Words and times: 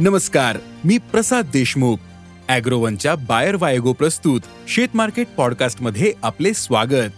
नमस्कार 0.00 0.58
मी 0.84 0.98
प्रसाद 0.98 1.44
देशमुख. 1.52 1.96
अॅग्रोवनच्या 2.48 3.14
बायर 3.14 3.56
वायगो 3.60 3.92
प्रस्तुत 3.92 4.40
शेत 4.68 4.88
मार्केट 4.94 5.26
पॉडकास्टमध्ये 5.28 6.12
आपले 6.22 6.54
स्वागत. 6.54 7.10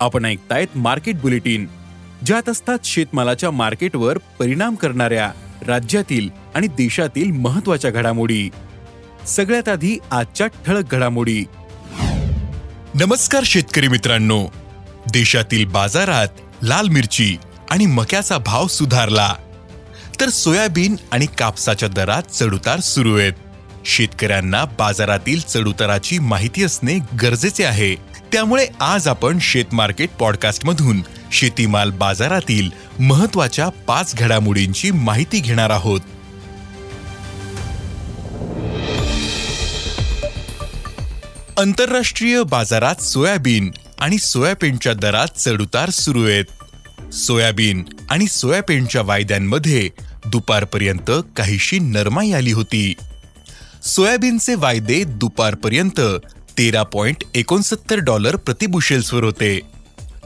आपण 0.00 0.24
ऐकतायत 0.24 0.76
मार्केट 0.76 1.20
बुलेटिन. 1.20 1.66
ज्यात 2.26 2.48
असतात 2.48 2.78
शेतमालाच्या 2.84 3.50
मार्केटवर 3.50 4.18
परिणाम 4.18 4.74
करणाऱ्या 4.74 5.32
राज्यातील 5.66 6.28
आणि 6.54 6.66
देशातील 6.66 7.30
महत्त्वाच्या 7.30 7.90
घडामोडी. 7.90 8.50
सगळ्यात 9.26 9.68
आधी 9.68 9.98
आजच्या 10.10 10.46
ठळक 10.46 10.94
घडामोडी. 10.94 11.44
नमस्कार 12.94 13.42
शेतकरी 13.46 13.88
मित्रांनो. 13.88 14.46
देशातील 15.12 15.66
बाजारात 15.66 16.28
लाल 16.62 16.88
मिरची 16.88 17.36
आणि 17.70 17.86
मक्याचा 17.86 18.38
भाव 18.38 18.66
सुधारला. 18.66 19.34
तर 20.20 20.28
सोयाबीन 20.28 20.96
आणि 21.12 21.26
कापसाच्या 21.26 21.88
दरात 21.88 22.22
चढउतार 22.22 22.80
सुरू 22.80 23.18
आहेत. 23.18 23.32
शेतकऱ्यांना 23.84 24.64
बाजारातील 24.64 25.40
चढउताराची 25.40 26.18
माहिती 26.18 26.64
असणे 26.64 26.98
गरजेचे 27.22 27.64
आहे. 27.64 27.94
त्यामुळे 28.32 28.66
आज 28.80 29.08
आपण 29.08 29.38
शेत 29.40 29.64
मार्केट 29.72 30.10
शेतीमाल 31.32 31.90
बाजारातील 31.90 32.70
महत्त्वाच्या 33.02 33.68
पाच 33.68 34.14
घडामोडींची 34.14 34.90
माहिती 34.90 35.40
घेणार 35.40 35.70
आहोत. 35.70 36.00
आंतरराष्ट्रीय 41.58 42.42
बाजारात 42.42 43.02
सोयाबीन 43.02 43.70
आणि 43.98 44.18
सोयाबीनच्या 44.18 44.94
दरात 44.94 45.28
चढउतार 45.38 45.90
सुरू 45.90 46.26
आहेत. 46.26 46.44
सोयाबीन 47.16 47.84
आणि 48.10 48.26
सोयाबीनच्या 48.26 49.02
वायद्यांमध्ये 49.02 49.90
दुपारपर्यंत 50.26 51.10
काहीशी 51.36 51.78
नरमाई 51.78 52.32
आली 52.32 52.52
होती. 52.52 52.94
सोयाबीनचे 53.82 54.54
वायदे 54.54 55.04
दुपारपर्यंत 55.04 56.00
तेरा 56.58 56.82
पॉइंट 56.82 57.16
एकोणसत्तर 57.34 57.96
डॉलर 57.96 58.36
प्रतिबुशेल्सवर 58.36 59.24
होते. 59.24 59.60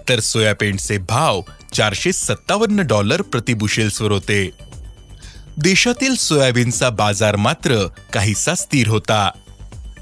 तर 0.08 0.20
सोयाबीनचे 0.20 0.98
भाव 0.98 1.42
चारशे 1.72 2.12
सत्तावन्न 2.12 2.80
डॉलर 2.80 3.22
प्रतिबुशेल्सवर 3.22 4.12
होते. 4.12 4.50
देशातील 5.56 6.14
सोयाबीनचा 6.14 6.90
बाजार 6.90 7.36
मात्र 7.36 7.86
काहीसा 8.12 8.54
स्थिर 8.54 8.88
होता. 8.88 9.30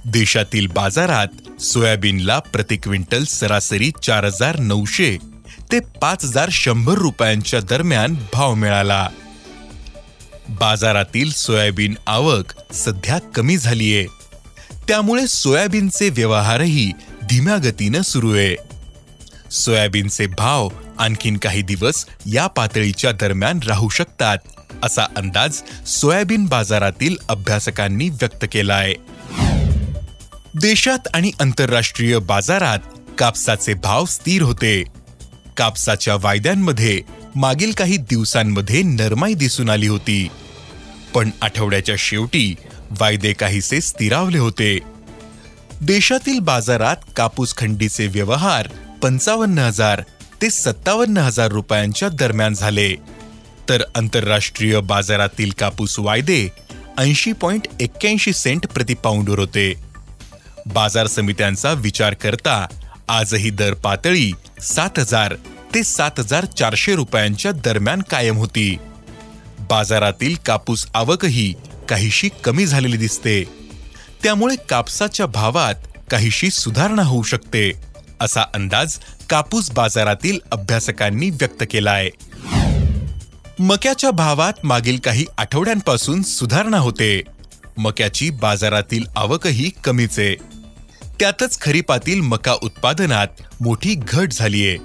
देशातील 0.05 0.67
बाजारात 0.67 1.63
सोयाबीनला 1.63 2.39
प्रति 2.39 2.77
क्विंटल 2.77 3.25
सरासरी 3.25 3.91
चार 4.03 4.25
हजार 4.25 4.59
नऊशे 4.59 5.38
ते 5.73 5.81
पाच 5.81 6.25
हजार 6.25 6.49
शंभर 6.53 6.95
रुपयांच्या 6.95 7.61
दरम्यान 7.61 8.17
भाव 8.33 8.55
मिळाला. 8.55 9.09
बाजारातील 10.49 11.33
सोयाबीन 11.33 11.95
आवक 12.07 12.75
सध्या 12.75 13.19
कमी 13.19 13.57
झालीये. 13.59 14.07
त्यामुळे 14.89 15.27
सोयाबीनचे 15.27 16.09
व्यवहारही 16.09 16.93
धीम्या 17.23 17.57
गतीनं 17.57 18.03
सुरू 18.03 18.35
आहे. 18.35 18.57
सोयाबीनचे 19.51 20.27
भाव 20.27 20.69
आणखीन 20.99 21.37
काही 21.37 21.63
दिवस 21.63 22.07
या 22.27 22.47
पातळीच्या 22.47 23.13
दरम्यान 23.13 23.61
राहू 23.67 23.89
शकतात 23.89 24.39
असा 24.83 25.05
अंदाज 25.17 25.63
सोयाबीन 25.87 26.45
बाजारातील 26.45 27.17
अभ्यासकांनी 27.29 28.09
व्यक्त 28.09 28.47
केलाय. 28.53 28.95
देशात 30.61 31.09
आणि 31.15 31.31
आंतरराष्ट्रीय 31.41 32.19
बाजारात 32.19 32.79
कापसाचे 33.19 33.75
भाव 33.75 34.05
स्थिर 34.05 34.43
होते. 34.43 34.85
कापसाच्या 35.59 36.17
वायद्यांमध्ये 36.21 37.03
मागील 37.35 37.73
काही 37.73 37.97
दिवसांमध्ये 37.97 38.83
नरमाई 38.83 39.35
दिसून 39.35 39.71
आली 39.71 39.87
होती. 39.87 40.29
पण 41.15 41.31
आठवड्याच्या 41.43 41.95
शेवटी 41.99 42.55
वायदे 43.01 43.33
काहीसे 43.33 43.81
स्थिरावले 43.81 44.39
होते. 44.39 44.79
देशातील 45.81 46.39
बाजारात 46.39 46.97
कापूस 47.17 47.57
खंडीचे 47.57 48.07
व्यवहार 48.07 48.69
पंचावन्न 49.03 49.59
हजार 49.59 50.03
ते 50.43 50.51
सत्तावन्न 50.51 51.19
हजार 51.19 51.49
रुपयांच्या 51.49 52.09
दरम्यान 52.09 52.55
झाले. 52.55 52.95
तर 53.69 53.83
आंतरराष्ट्रीय 53.95 54.81
बाजारातील 54.81 55.51
कापूस 55.51 55.99
वायदे 55.99 56.49
ऐंशी 56.99 57.33
पॉइंट 57.33 57.67
एक्क्याऐंशी 57.81 58.33
सेंट 58.33 58.67
प्रति 58.67 58.95
पाऊंडवर 58.95 59.39
होते. 59.39 59.75
बाजार 60.67 61.07
समित्यांचा 61.07 61.73
विचार 61.73 62.15
करता 62.15 62.67
आजही 63.09 63.51
दर 63.51 63.75
पातळी 63.75 64.33
सात 64.63 64.99
हजार 64.99 65.35
ते 65.75 65.83
सात 65.85 66.11
हजार 66.19 66.45
चारशे 66.45 66.95
रुपयांच्या 66.95 67.53
दरम्यान 67.53 68.03
कायम 68.11 68.37
होती. 68.37 68.77
बाजारातील 69.61 70.37
कापूस 70.47 70.87
आवकही 70.95 71.55
काहीशी 71.89 72.29
कमी 72.45 72.67
झालेली 72.67 72.97
दिसते. 72.97 73.45
त्यामुळे 74.23 74.57
कापसाच्या 74.69 75.27
भावात 75.27 75.75
काहीशी 76.11 76.51
सुधारणा 76.51 77.03
होऊ 77.03 77.23
शकते 77.23 77.73
असा 78.21 78.43
अंदाज 78.55 78.99
कापूस 79.31 79.71
बाजारातील 79.71 80.39
अभ्यासकांनी 80.53 81.31
व्यक्त 81.31 81.65
केलाय. 81.71 82.11
मक्याच्या 83.59 84.11
भावात 84.11 84.53
मागील 84.65 84.99
काही 84.99 85.27
आठवड्यांपासून 85.39 86.23
सुधारणा 86.23 86.79
होते. 86.79 87.23
मक्याची 87.79 88.31
बाजारातील 88.31 89.05
आवकही 89.17 89.71
कमीच. 89.85 90.19
आहे 90.19 90.58
त्यातच 91.21 91.61
खरीपातील 91.61 92.21
मका 92.21 92.53
उत्पादनात 92.63 93.27
मोठी 93.61 93.95
घट 93.95 94.29
झालीये. 94.33 94.79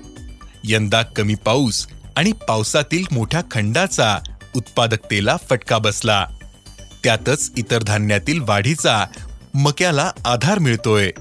यंदा 0.63 1.01
कमी 1.01 1.35
पाऊस 1.35 1.87
आणि 2.15 2.31
पावसातील 2.31 3.03
मोठ्या 3.11 3.41
खंडाचा 3.51 4.17
उत्पादकतेला 4.55 5.37
फटका 5.49 5.77
बसला. 5.77 6.25
त्यातच 7.03 7.51
इतर 7.57 7.83
धान्यातील 7.83 8.39
वाढीचा 8.39 9.05
मक्याला 9.53 10.11
आधार 10.25 10.59
मिळतोय. 10.59 11.11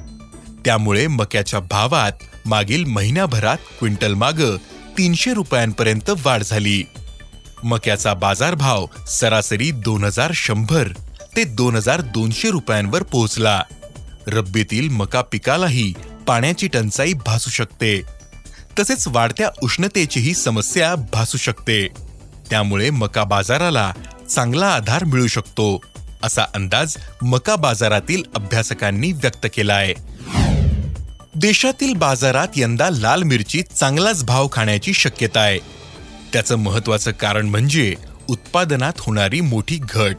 त्यामुळे 0.65 1.07
मक्याच्या 1.07 1.61
भावात 1.61 2.13
मागील 2.47 2.85
महिन्याभरात 2.85 3.57
क्विंटल 3.79 4.15
माग 4.15 4.57
तीनशे 4.99 5.35
रुपयांपर्यंत 5.35 6.11
वाढ 6.25 6.43
झाली. 6.43 6.83
मक्याचा 7.65 8.15
बाजारभाव 8.15 8.87
सरासरी 9.09 9.71
दोन 9.71 10.05
हजार 10.05 10.31
शंभर 10.35 10.89
ते 11.37 11.45
दोन 11.45 11.77
हजार 11.77 12.01
दोनशे 12.01 12.51
रुपयांवर 12.51 13.03
पोहोचला. 13.03 13.63
रब्बीतील 14.29 14.89
मका 14.89 15.21
पिकालाही 15.21 15.93
पाण्याची 16.27 16.69
टंचाई 16.69 17.13
भासू 17.13 17.51
शकते. 17.51 18.03
तसेच 18.79 19.09
वाढत्या 19.09 19.51
उष्णतेचीही 19.63 20.35
समस्या 20.35 20.95
भासू 20.95 21.39
शकते. 21.39 21.89
त्यामुळे 22.51 22.91
मका 22.91 23.25
बाजाराला 23.25 23.93
चांगला 24.31 24.67
आधार 24.67 25.05
मिळू 25.05 25.27
शकतो 25.27 25.81
असा 26.23 26.43
अंदाज 26.55 26.97
मका 27.23 27.57
बाजारातील 27.57 28.23
अभ्यासकांनी 28.35 29.13
व्यक्त 29.13 29.47
केलाय. 29.55 29.95
देशातील 31.35 31.95
बाजारात 31.95 32.49
यंदा 32.57 32.91
लाल 32.91 33.23
मिरची 33.23 33.63
चांगलाच 33.63 34.25
भाव 34.25 34.49
खाण्याची 34.53 34.93
शक्यता 34.93 35.41
आहे. 35.41 35.59
त्याचं 36.33 36.57
महत्वाचं 36.57 37.11
कारण 37.11 37.47
म्हणजे 37.47 37.95
उत्पादनात 38.29 38.93
होणारी 38.99 39.41
मोठी 39.41 39.79
घट. 39.83 40.17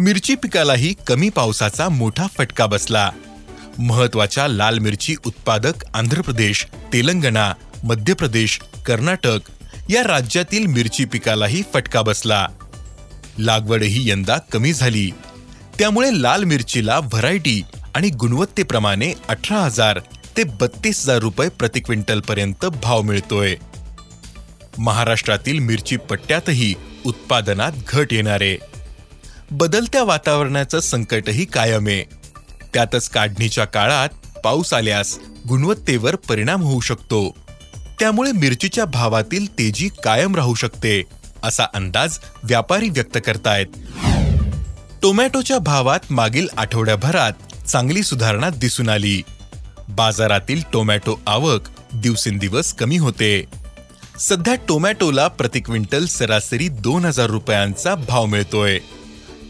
मिरची 0.00 0.34
पिकालाही 0.34 0.94
कमी 1.06 1.28
पावसाचा 1.28 1.88
मोठा 1.88 2.26
फटका 2.38 2.66
बसला. 2.66 3.10
महत्त्वाच्या 3.78 4.48
लाल 4.48 4.78
मिरची 4.78 5.16
उत्पादक 5.26 5.72
आंध्र 5.94 6.20
प्रदेश 6.20 6.66
तेलंगणा 6.92 7.54
मध्य 7.84 8.14
प्रदेश 8.14 8.60
कर्नाटक 8.86 9.38
या 9.88 10.02
राज्यातील 10.02 10.66
मिरची 10.66 11.04
पिकालाही 11.04 11.62
फटका 11.74 12.02
बसला. 12.02 12.48
लागवडही 13.38 14.10
यंदा 14.10 14.38
कमी 14.38 14.72
झाली. 14.72 15.10
त्यामुळे 15.78 16.22
लाल 16.22 16.44
मिरचीला 16.44 16.98
व्हरायटी 16.98 17.62
आणि 17.94 18.10
गुणवत्तेप्रमाणे 18.10 19.12
अठरा 19.28 19.58
हजार 19.58 20.00
ते 20.36 20.44
बत्तीस 20.44 21.02
हजार 21.02 21.18
रुपये 21.18 21.48
प्रति 21.48 21.80
क्विंटलपर्यंत 21.80 22.66
भाव 22.66 23.02
मिळतोय. 23.02 23.56
महाराष्ट्रातील 24.78 25.58
मिरची 25.58 25.96
पट्ट्यातही 25.96 26.74
उत्पादनात 27.06 27.72
घट 27.88 28.12
येणारे. 28.12 28.56
बदलत्या 29.50 30.02
वातावरणाचं 30.04 30.80
संकटही 30.80 31.44
कायम 31.44 31.86
आहे 31.86 32.02
त्यातच 32.74 33.08
काढणीच्या 33.08 33.64
काळात 33.64 34.08
पाऊस 34.44 34.72
आल्यास 34.72 35.18
गुणवत्तेवर 35.48 36.14
परिणाम 36.14 36.62
होऊ 36.62 36.80
शकतो. 36.80 37.36
त्यामुळे 38.00 38.32
मिरचीच्या 38.32 38.84
भावातील 38.84 39.58
तेजी 39.58 39.88
कायम 40.04 40.36
राहू 40.36 40.54
शकते 40.54 41.02
असा 41.42 41.64
अंदाज 41.74 42.18
व्यापारी 42.42 42.88
व्यक्त 42.88 43.18
करतायत. 43.26 43.66
टोमॅटोच्या 45.02 45.58
भावात 45.58 46.00
मागील 46.10 46.48
आठवड्याभरात 46.56 47.32
चांगली 47.68 48.02
सुधारणा 48.02 48.50
दिसून 48.50 48.88
आली. 48.88 49.22
बाजारातील 49.88 50.62
टोमॅटो 50.72 51.20
आवक 51.26 51.60
दिवसेंदिवस 51.92 52.72
कमी 52.72 52.96
होते. 52.96 53.44
सध्या 54.18 54.54
टोमॅटोला 54.68 55.28
प्रति 55.28 55.60
क्विंटल 55.60 56.06
सरासरी 56.06 56.68
दोन 56.68 57.04
हजार 57.04 57.30
रुपयांचा 57.30 57.94
भाव 57.94 58.26
मिळतोय. 58.26 58.78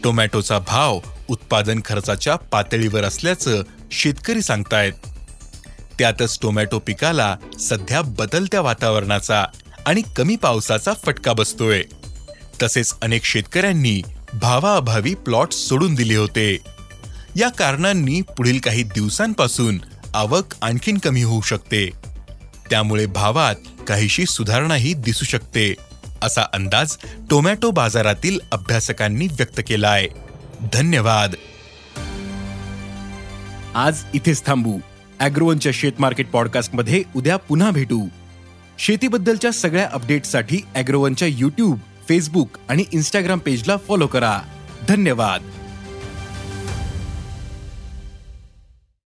टोमॅटोचा 0.03 0.59
भाव 0.59 0.99
उत्पादन 1.27 1.79
खर्चाच्या 1.85 2.35
पातळीवर 2.35 3.03
असल्याचं 3.03 3.63
शेतकरी 3.91 4.41
सांगतायत. 4.41 4.93
त्यातच 5.99 6.39
टोमॅटो 6.41 6.79
पिकाला 6.79 7.35
सध्या 7.59 8.01
बदलत्या 8.01 8.61
वातावरणाचा 8.61 9.45
आणि 9.85 10.01
कमी 10.15 10.35
पावसाचा 10.35 10.91
फटका 11.05 11.33
बसतोय. 11.33 11.83
तसेच 12.63 12.93
अनेक 13.01 13.23
शेतकऱ्यांनी 13.23 14.01
भावाअभावी 14.33 15.13
प्लॉट 15.13 15.51
सोडून 15.51 15.95
दिले 15.95 16.15
होते. 16.15 16.57
या 17.35 17.49
कारणांनी 17.49 18.21
पुढील 18.21 18.59
काही 18.59 18.83
दिवसांपासून 18.83 19.81
आवक 20.13 20.45
आणखीन 20.61 20.97
कमी 20.97 21.23
होऊ 21.23 21.41
शकते. 21.41 21.89
त्यामुळे 22.69 23.05
भावात 23.05 23.55
काहीशी 23.87 24.25
सुधारणाही 24.25 24.93
दिसू 24.93 25.25
शकते. 25.25 25.73
असा 26.21 26.41
अंदाज 26.53 26.97
टोमॅटो 27.29 27.71
बाजारातील 27.71 28.39
अभ्यासकांनी 28.51 29.27
व्यक्त 29.27 29.61
केला 29.67 29.89
आहे. 29.89 30.07
धन्यवाद. 30.73 31.35
आज 33.75 34.03
इथेच 34.13 34.45
थांबू. 34.45 34.79
अॅग्रोवनच्या 35.19 35.71
शेत 35.75 35.91
मार्केट 35.99 36.31
पॉडकास्टमध्ये 36.31 37.03
उद्या 37.15 37.37
पुन्हा 37.37 37.71
भेटू. 37.71 38.07
शेतीबद्दलच्या 38.79 39.51
सगळ्या 39.51 39.89
अपडेटसाठी 39.93 40.59
अॅग्रोवनच्या 40.75 41.27
युट्यूब 41.27 41.79
फेसबुक 42.09 42.49
आणि 42.69 42.83
इन्स्टाग्राम 42.93 43.39
पेजला 43.39 43.77
फॉलो 43.77 44.07
करा. 44.07 44.41
धन्यवाद. 44.87 45.41